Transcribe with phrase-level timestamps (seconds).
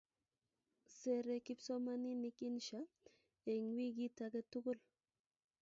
[0.97, 2.81] sere kipsomaninik insha
[3.53, 4.79] en wikit aketukul